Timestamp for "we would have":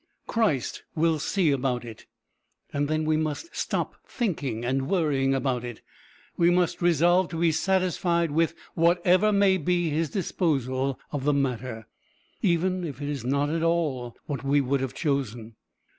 14.43-14.95